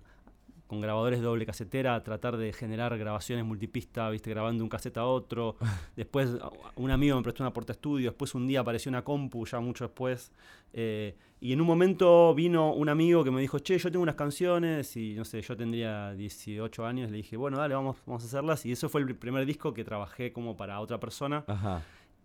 [0.73, 4.99] con grabadores de doble casetera a tratar de generar grabaciones multipista, viste, grabando un casete
[5.01, 5.57] a otro.
[5.97, 6.31] Después
[6.77, 9.85] un amigo me prestó una porta estudio, después un día apareció una compu, ya mucho
[9.85, 10.33] después.
[10.73, 14.15] eh, y en un momento vino un amigo que me dijo, che, yo tengo unas
[14.15, 18.27] canciones y no sé, yo tendría 18 años, le dije, bueno, dale, vamos, vamos a
[18.27, 18.65] hacerlas.
[18.65, 21.45] Y eso fue el primer disco que trabajé como para otra persona.
[21.49, 21.83] Ajá.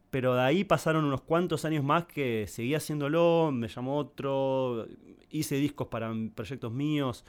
[0.09, 4.87] Pero de ahí pasaron unos cuantos años más que seguí haciéndolo, me llamó otro,
[5.31, 7.25] hice discos para proyectos míos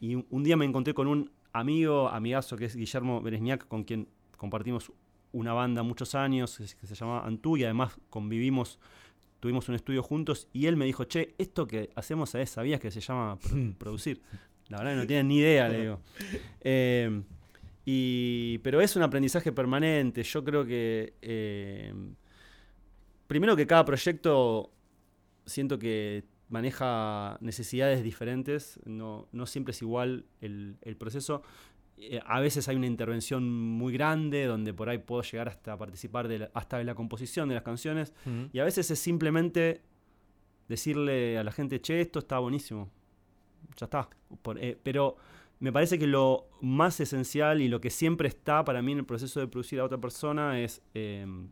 [0.00, 4.08] y un, día me encontré con un amigo, amigazo que es Guillermo Beresniak, con quien
[4.36, 4.90] compartimos
[5.32, 8.80] una banda muchos años que se llama Antú y además convivimos,
[9.38, 12.90] tuvimos un estudio juntos y él me dijo, che, esto que hacemos a ¿sabías que
[12.90, 13.38] se llama
[13.78, 14.22] producir?
[14.68, 16.00] La verdad que no tienen ni idea, le digo.
[16.60, 17.22] Eh,
[17.84, 20.22] y, pero es un aprendizaje permanente.
[20.22, 21.92] Yo creo que, eh,
[23.26, 24.70] primero que cada proyecto
[25.44, 31.42] siento que maneja necesidades diferentes, no, no siempre es igual el, el proceso.
[32.02, 36.28] Eh, a veces hay una intervención muy grande donde por ahí puedo llegar hasta participar
[36.28, 38.14] de la, hasta de la composición de las canciones
[38.52, 39.82] y a veces es simplemente
[40.66, 42.90] decirle a la gente, che, esto está buenísimo,
[43.76, 44.08] ya está.
[44.56, 45.16] Eh, pero
[45.58, 49.04] me parece que lo más esencial y lo que siempre está para mí en el
[49.04, 51.48] proceso de producir a otra persona es em,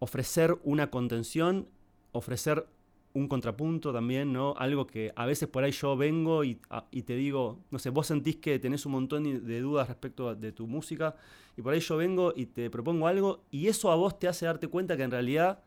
[0.00, 1.68] ofrecer una contención,
[2.10, 2.66] ofrecer
[3.12, 4.54] un contrapunto también, ¿no?
[4.56, 8.36] Algo que a veces por ahí yo vengo y, te digo, no sé, vos sentís
[8.36, 11.16] que tenés un montón de dudas respecto de tu música
[11.56, 14.46] y por ahí yo vengo y te propongo algo y eso a vos te hace
[14.46, 15.62] darte cuenta que en realidad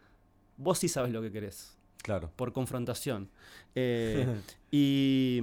[0.57, 1.77] vos sí sabes lo que querés.
[2.01, 2.31] Claro.
[2.35, 3.29] Por confrontación.
[3.75, 4.27] Eh,
[4.69, 5.41] y,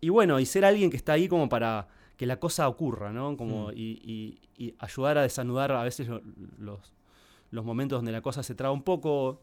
[0.00, 1.86] y bueno, y ser alguien que está ahí como para
[2.16, 3.36] que la cosa ocurra, ¿no?
[3.36, 3.74] Como, mm.
[3.76, 4.38] y,
[4.80, 6.08] ayudar a desanudar a veces
[6.58, 6.92] los,
[7.52, 9.42] los momentos donde la cosa se traba un poco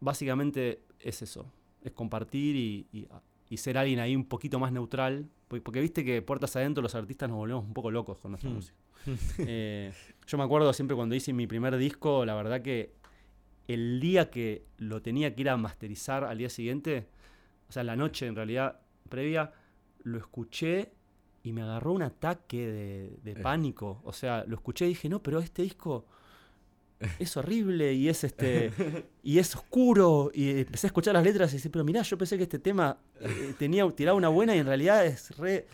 [0.00, 3.08] básicamente es eso, es compartir y,
[3.56, 7.38] ser alguien ahí un poquito más neutral, porque, viste que puertas adentro los artistas nos
[7.38, 8.54] volvemos un poco locos con nuestra hmm.
[8.54, 8.78] música.
[9.38, 9.92] Eh,
[10.26, 12.92] yo me acuerdo siempre cuando hice mi primer disco, la verdad que
[13.66, 17.08] el día que lo tenía que ir a masterizar al día siguiente,
[17.68, 19.52] o sea, la noche en realidad previa,
[20.02, 20.92] lo escuché
[21.42, 22.66] y me agarró un ataque
[23.22, 23.36] de, eh.
[23.42, 24.00] pánico.
[24.04, 26.06] O sea, lo escuché y dije, no, pero este disco
[27.18, 28.70] es horrible y es este
[29.22, 30.30] y es oscuro.
[30.34, 32.98] Y empecé a escuchar las letras y decir pero mirá yo pensé que este tema
[33.20, 35.66] eh, tenía tiraba una buena y en realidad es re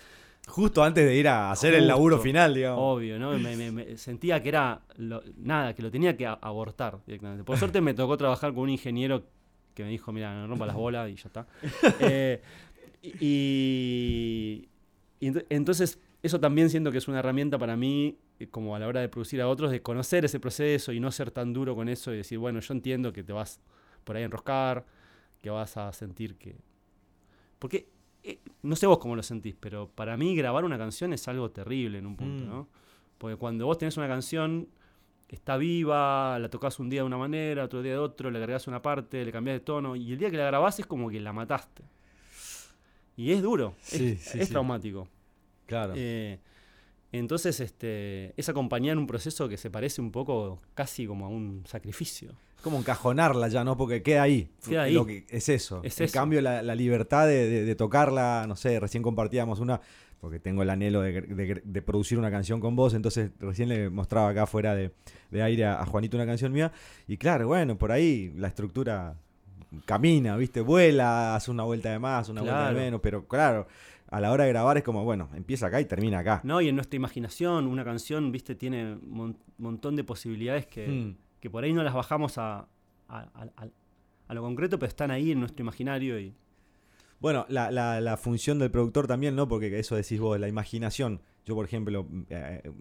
[0.47, 2.79] justo antes de ir a hacer el laburo final digamos.
[2.81, 4.83] Obvio no me, sentía que era
[5.37, 7.45] nada que lo tenía que abortar directamente.
[7.45, 9.25] Por suerte me tocó trabajar con un ingeniero
[9.75, 11.47] que me dijo mira no rompa las bolas y ya está
[12.01, 12.41] eh,
[13.03, 14.69] y,
[15.21, 18.17] y entonces eso también siento que es una herramienta para mí
[18.51, 21.31] como a la hora de producir a otros, de conocer ese proceso y no ser
[21.31, 23.61] tan duro con eso y decir, bueno, yo entiendo que te vas
[24.05, 24.85] por ahí a enroscar,
[25.41, 26.57] que vas a sentir que...
[27.59, 27.89] Porque,
[28.23, 31.51] eh, no sé vos cómo lo sentís, pero para mí grabar una canción es algo
[31.51, 32.49] terrible en un punto, mm.
[32.49, 32.69] ¿no?
[33.19, 34.69] Porque cuando vos tenés una canción,
[35.29, 38.67] está viva, la tocas un día de una manera, otro día de otro, le agregás
[38.67, 41.21] una parte, le cambiás de tono, y el día que la grabás es como que
[41.21, 41.83] la mataste.
[43.17, 45.09] Y es duro, es, traumático.
[45.65, 45.95] Claro.
[45.97, 46.39] Eh,
[47.19, 51.63] entonces, este, es acompañar un proceso que se parece un poco casi como a un
[51.67, 52.33] sacrificio.
[52.63, 53.77] Como encajonarla ya, ¿no?
[53.77, 54.49] Porque queda ahí.
[54.67, 54.95] Queda ahí.
[54.95, 55.83] Lo que es eso.
[55.85, 59.81] en cambio, la, libertad de, tocarla, no sé, recién compartíamos una,
[60.21, 64.47] porque tengo el anhelo de, producir una canción con vos, entonces recién le mostraba acá
[64.47, 64.93] fuera de,
[65.33, 66.73] aire a, Juanito una canción mía,
[67.07, 69.17] y claro, bueno, por ahí la estructura
[69.85, 70.61] camina, ¿viste?
[70.61, 73.67] Vuela, hace una vuelta de más, una vuelta de menos, pero claro
[74.09, 76.41] a la hora de grabar es como, bueno, empieza acá y termina acá.
[76.45, 81.17] No, y en nuestra imaginación, una canción, viste, tiene un montón de posibilidades que, hmm.
[81.41, 82.69] que, por ahí no las bajamos a,
[83.09, 86.35] a, lo concreto, pero están ahí en nuestro imaginario y.
[87.19, 89.49] Bueno, la, la, la, función del productor también, ¿no?
[89.49, 91.23] Porque eso decís vos, la imaginación.
[91.47, 92.73] Yo, por ejemplo, eh, eh,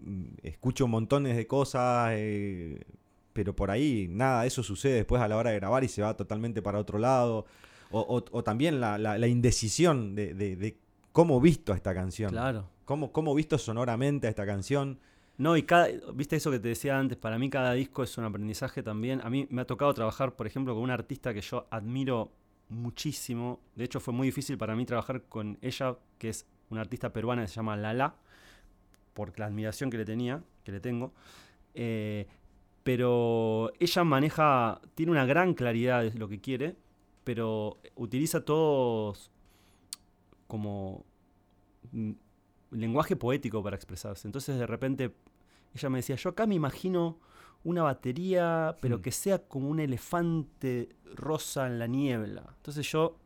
[0.42, 2.84] escucho montones de cosas, eh,
[3.32, 6.14] pero por ahí nada, eso sucede después a la hora de grabar y se va
[6.16, 7.46] totalmente para otro lado.
[7.90, 10.76] O, o, también la, la, indecisión de, de, de
[11.16, 12.28] cómo visto a esta canción.
[12.28, 12.68] Claro.
[12.84, 14.98] Cómo, cómo visto sonoramente a esta canción.
[15.38, 18.24] No, y cada, viste eso que te decía antes, para mí cada disco es un
[18.24, 19.22] aprendizaje también.
[19.24, 22.32] A mí me ha tocado trabajar, por ejemplo, con una artista que yo admiro
[22.68, 23.60] muchísimo.
[23.74, 27.40] De hecho, fue muy difícil para mí trabajar con ella, que es una artista peruana
[27.40, 28.16] que se llama Lala,
[29.14, 31.14] por la admiración que le tenía, que le tengo.
[31.72, 32.26] Eh,
[32.82, 36.76] pero ella maneja, tiene una gran claridad de lo que quiere,
[37.24, 39.30] pero utiliza todos
[40.46, 41.04] como
[41.92, 42.12] mm,
[42.72, 44.28] lenguaje poético para expresarse.
[44.28, 45.14] Entonces de repente
[45.74, 47.18] ella me decía, yo acá me imagino
[47.64, 49.02] una batería, pero hmm.
[49.02, 52.44] que sea como un elefante rosa en la niebla.
[52.56, 53.16] Entonces yo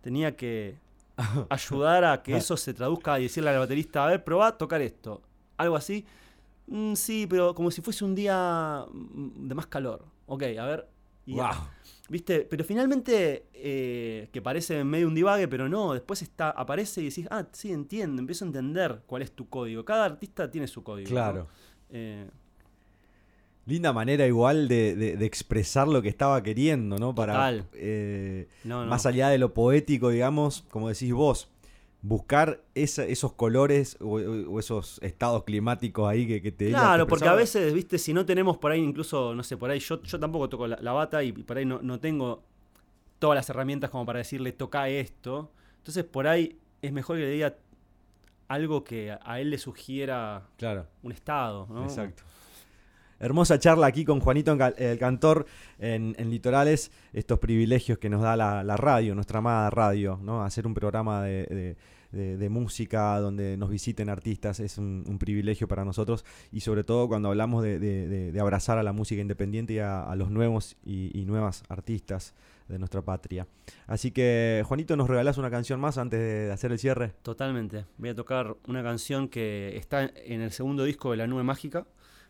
[0.00, 0.78] tenía que
[1.50, 4.80] ayudar a que eso se traduzca y decirle al baterista, a ver, probá a tocar
[4.80, 5.22] esto.
[5.56, 6.04] Algo así.
[6.68, 10.04] Mm, sí, pero como si fuese un día mm, de más calor.
[10.26, 10.88] Ok, a ver.
[11.34, 11.52] Wow.
[12.08, 12.46] ¿Viste?
[12.48, 17.26] Pero finalmente, eh, que parece medio un divague, pero no, después está, aparece y decís,
[17.30, 19.84] ah, sí, entiendo, empiezo a entender cuál es tu código.
[19.84, 21.08] Cada artista tiene su código.
[21.10, 21.48] Claro.
[21.90, 22.26] Eh,
[23.66, 27.14] Linda manera igual de, expresar lo que estaba queriendo, ¿no?
[27.14, 31.50] Para, eh, Más allá de lo poético, digamos, como decís vos,
[32.00, 36.68] buscar esos colores o, esos estados climáticos ahí que, te...
[36.68, 39.80] Claro, porque a veces, viste, si no tenemos por ahí incluso, no sé, por ahí
[39.80, 42.42] yo, yo tampoco toco la, bata y por ahí no, no, tengo
[43.18, 45.50] todas las herramientas como para decirle toca esto.
[45.78, 47.56] Entonces por ahí es mejor que le diga
[48.46, 50.86] algo que a él le sugiera claro.
[51.02, 51.66] un estado.
[51.68, 51.82] ¿no?
[51.82, 52.22] Exacto.
[53.20, 55.46] Hermosa charla aquí con Juanito el Cantor
[55.78, 60.44] en, Litorales, estos privilegios que nos da la, radio, nuestra amada radio, ¿no?
[60.44, 61.76] Hacer un programa de,
[62.48, 67.64] música donde nos visiten artistas es un, privilegio para nosotros y sobre todo cuando hablamos
[67.64, 72.34] de, abrazar a la música independiente y a, los nuevos y, nuevas artistas
[72.68, 73.48] de nuestra patria.
[73.88, 77.14] Así que, Juanito, ¿nos regalás una canción más antes de hacer el cierre?
[77.22, 77.84] Totalmente.
[77.96, 81.86] Voy a tocar una canción que está en el segundo disco de La Nube Mágica,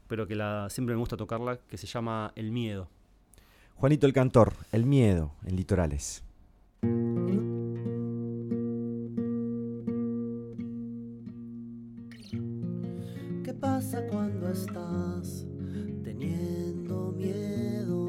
[0.09, 2.89] pero que la, siempre me gusta tocarla, que se llama El Miedo.
[3.77, 6.25] Juanito el Cantor, El Miedo en Litorales.
[13.45, 15.47] ¿Qué pasa cuando estás
[16.03, 18.09] teniendo miedo?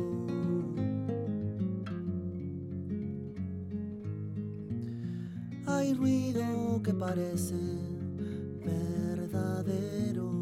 [5.68, 7.56] Hay ruido que parece
[8.66, 10.39] verdadero.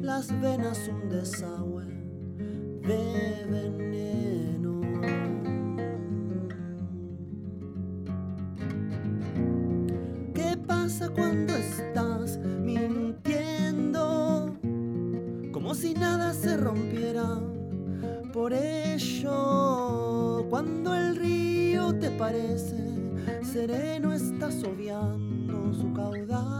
[0.00, 1.84] Las venas un desagüe
[2.82, 4.80] de veneno.
[10.34, 14.56] ¿Qué pasa cuando estás mintiendo?
[15.52, 17.40] Como si nada se rompiera
[18.32, 22.76] por ello, cuando el río te parece
[23.42, 26.57] sereno, estás obviando su caudal.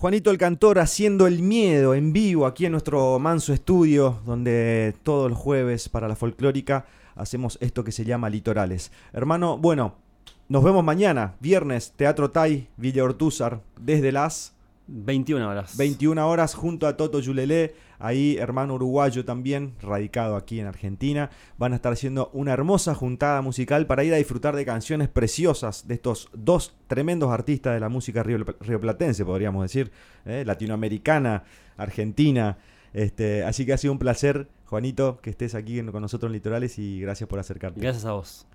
[0.00, 5.28] Juanito el Cantor haciendo el miedo en vivo aquí en nuestro Manso Estudio, donde todos
[5.28, 6.86] los jueves para la folclórica
[7.16, 8.92] hacemos esto que se llama litorales.
[9.12, 9.96] Hermano, bueno,
[10.48, 14.54] nos vemos mañana, viernes, Teatro Tai, Villa Ortúzar, desde las
[14.90, 15.76] 21 horas.
[15.76, 21.30] 21 horas junto a Toto Yulelé, ahí hermano uruguayo también, radicado aquí en Argentina.
[21.58, 25.86] Van a estar haciendo una hermosa juntada musical para ir a disfrutar de canciones preciosas
[25.86, 29.92] de estos dos tremendos artistas de la música rioplatense, podríamos decir,
[30.26, 30.42] ¿eh?
[30.44, 31.44] latinoamericana,
[31.76, 32.58] argentina.
[32.92, 36.78] Este, así que ha sido un placer, Juanito, que estés aquí con nosotros en Litorales
[36.78, 37.80] y gracias por acercarte.
[37.80, 38.46] Gracias a vos.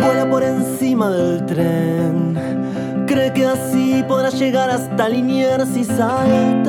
[0.00, 2.34] Vuela por encima del tren,
[3.06, 6.66] cree que así podrá llegar hasta Liniers y saltar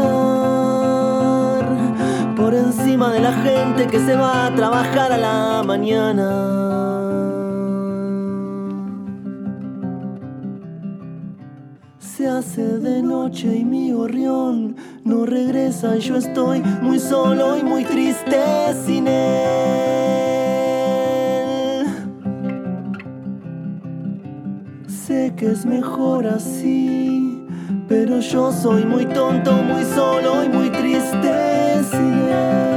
[2.36, 6.78] por encima de la gente que se va a trabajar a la mañana.
[12.00, 14.76] Se hace de noche y mi gorrión
[15.08, 18.44] no regresa y yo estoy muy solo y muy triste
[18.86, 20.28] sin él.
[24.88, 27.42] Sé que es mejor así,
[27.88, 32.68] pero yo soy muy tonto, muy solo y muy triste sin él.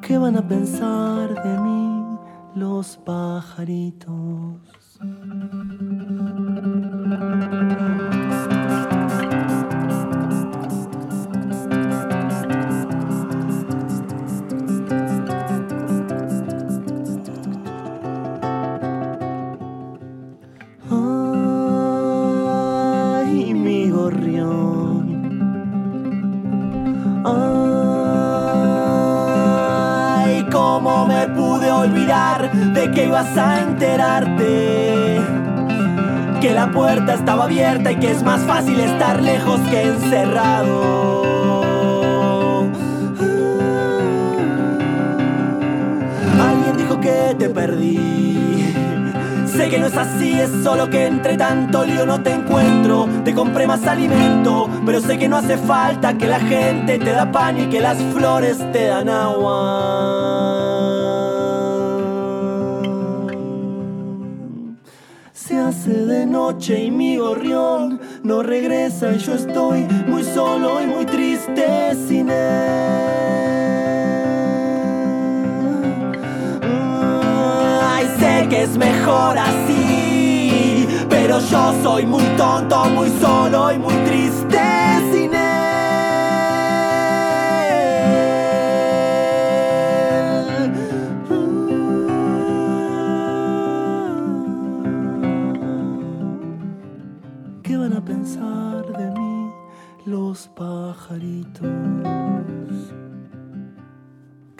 [0.00, 2.04] ¿Qué van a pensar de mí
[2.54, 4.67] los pajaritos?
[32.86, 35.20] Que ibas a enterarte.
[36.40, 41.58] Que la puerta estaba abierta y que es más fácil estar lejos que encerrado.
[46.40, 48.38] Alguien dijo que te perdí.
[49.46, 53.08] Sé que no es así, es solo que entre tanto lío no te encuentro.
[53.24, 57.32] Te compré más alimento, pero sé que no hace falta que la gente te da
[57.32, 60.27] pan y que las flores te dan agua.
[65.68, 71.04] Hace de noche y mi gorrión no regresa y yo estoy muy solo y muy
[71.04, 72.88] triste sin él.
[77.82, 83.94] Ay, sé que es mejor así, pero yo soy muy tonto, muy solo y muy
[84.06, 84.47] triste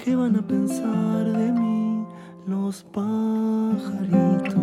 [0.08, 2.06] ¿Qué van a pensar de mí
[2.46, 4.57] los pajaritos?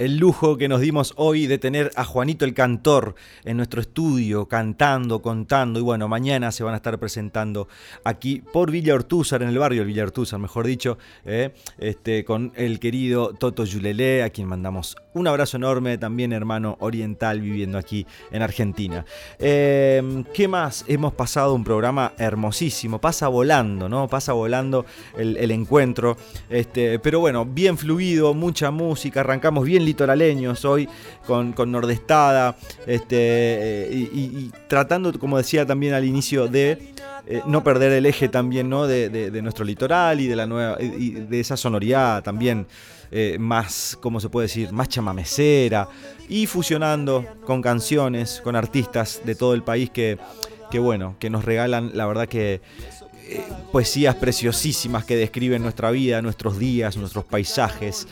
[0.00, 4.48] El lujo que nos dimos hoy de tener a Juanito el Cantor en nuestro estudio,
[4.48, 7.68] cantando, contando, y bueno, mañana se van a estar presentando
[8.02, 10.96] aquí por Villa Ortúzar, en el barrio del Villa Ortúzar, mejor dicho,
[11.26, 16.78] eh, este, con el querido Toto Yulelé, a quien mandamos un abrazo enorme, también hermano
[16.80, 19.04] oriental viviendo aquí en Argentina.
[19.38, 20.84] Eh, ¿Qué más?
[20.88, 24.08] Hemos pasado un programa hermosísimo, pasa volando, ¿no?
[24.08, 24.86] Pasa volando
[25.18, 26.16] el, el encuentro,
[26.48, 30.88] este, pero bueno, bien fluido, mucha música, arrancamos bien litoraleños hoy
[31.26, 36.94] con, con Nordestada este, eh, y, tratando, como decía también al inicio, de
[37.26, 38.86] eh, no perder el eje también ¿no?
[38.86, 42.66] de, de- nuestro litoral y de, la nueva, y de esa sonoridad también
[43.10, 45.88] eh, más, ¿cómo se puede decir?, más chamamecera
[46.28, 50.18] y fusionando con canciones, con artistas de todo el país que,
[50.70, 52.60] que bueno, que nos regalan, la verdad que
[53.30, 58.06] eh, poesías preciosísimas que describen nuestra vida, nuestros días, nuestros paisajes.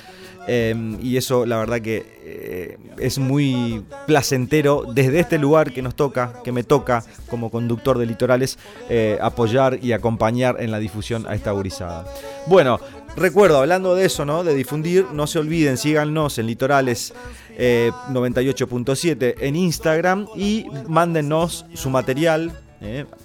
[0.50, 5.94] Eh, y eso la verdad que eh, es muy placentero desde este lugar que nos
[5.94, 8.58] toca, que me toca como conductor de litorales,
[8.88, 12.06] eh, apoyar y acompañar en la difusión a esta gurizada.
[12.46, 12.80] Bueno,
[13.14, 14.42] recuerdo, hablando de eso, ¿no?
[14.42, 17.12] De difundir, no se olviden, síganos en Litorales
[17.58, 22.52] eh, 98.7 en Instagram y mándennos su material,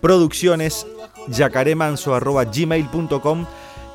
[0.01, 0.87] producciones
[1.27, 3.45] yacaremanso.gmail.com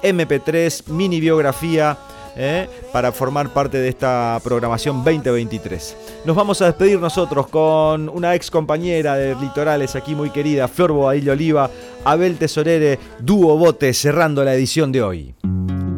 [0.03, 1.97] MP3, mini biografía.
[2.39, 2.69] ¿eh?
[2.93, 5.97] para formar parte de esta programación 2023.
[6.25, 10.93] Nos vamos a despedir nosotros con una ex compañera de Litorales aquí muy querida, Flor
[10.93, 11.71] Bobadilla Oliva,
[12.05, 15.35] Abel Tesorere, dúo bote cerrando la edición de hoy.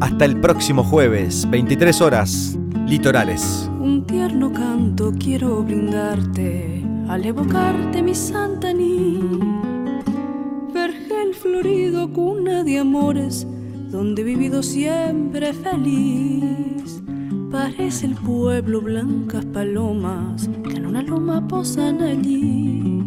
[0.01, 2.57] Hasta el próximo jueves, 23 horas,
[2.87, 3.69] Litorales.
[3.79, 8.73] Un tierno canto quiero brindarte al evocarte mi Santa
[11.33, 13.47] Florido, cuna de amores
[13.89, 17.01] donde he vivido siempre feliz.
[17.51, 23.03] Parece el pueblo blancas palomas que en una loma posan allí.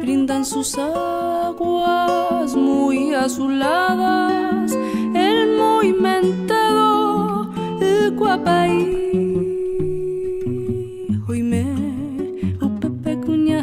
[0.00, 4.76] Brindan sus aguas muy azuladas,
[5.14, 7.04] el muy mentado
[8.16, 8.78] Guapaí.
[11.28, 11.64] Hoy me
[12.60, 13.62] upepe cuña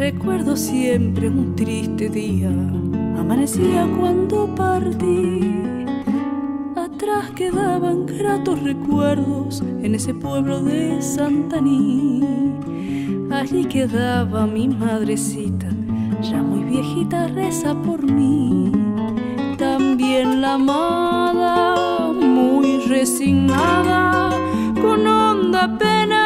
[0.00, 5.42] Recuerdo siempre un triste día Amanecía cuando partí
[6.74, 12.22] Atrás quedaban gratos recuerdos en ese pueblo de Santaní.
[13.30, 15.68] Allí quedaba mi madrecita,
[16.22, 18.72] ya muy viejita, reza por mí.
[19.58, 24.30] También la amada, muy resignada,
[24.80, 26.19] con honda pena,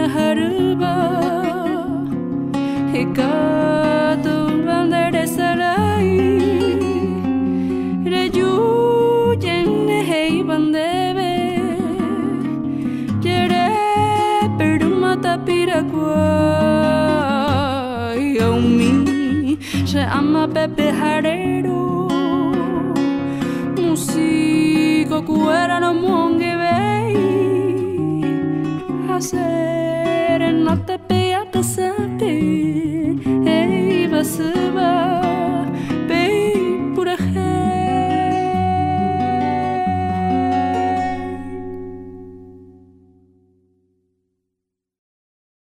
[0.00, 0.94] minha haruba
[2.92, 4.36] Hikado
[4.66, 6.12] bandere sarai
[8.12, 8.52] Reyu
[9.44, 11.32] jenne hei bandebe
[13.24, 13.66] Jere
[14.58, 16.26] perumata pirakua
[18.38, 21.82] Yaumi se ama pepe harero
[23.76, 26.76] Musico cuera no mongebe
[29.08, 29.79] hacer.